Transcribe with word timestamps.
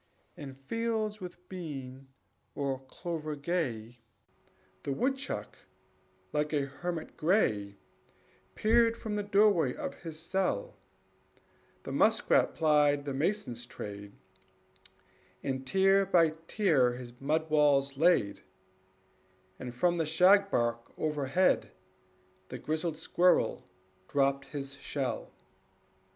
In 0.35 0.55
fields 0.55 1.21
with 1.21 1.47
bean 1.47 2.07
or 2.55 2.79
clover 2.87 3.35
gay, 3.35 3.99
The 4.81 4.91
woodchuck, 4.91 5.57
like 6.33 6.51
a 6.53 6.65
hermit 6.65 7.15
gray, 7.15 7.77
Peered 8.55 8.97
from 8.97 9.15
the 9.15 9.21
doorway 9.21 9.75
of 9.75 10.01
his 10.01 10.19
cell; 10.19 10.75
The 11.83 11.91
muskrat 11.91 12.55
plied 12.55 13.05
the 13.05 13.13
mason's 13.13 13.67
trade, 13.67 14.13
And 15.43 15.67
tier 15.67 16.07
by 16.07 16.33
tier 16.47 16.93
his 16.93 17.21
mud 17.21 17.47
walls 17.51 17.95
laid; 17.95 18.41
And 19.59 19.71
from 19.71 19.97
the 19.99 20.07
shagbark 20.07 20.97
overhead 20.97 21.73
The 22.49 22.57
grizzled 22.57 22.97
squirrel 22.97 23.69
dropped 24.07 24.45
his 24.45 24.73
shell. 24.77 25.31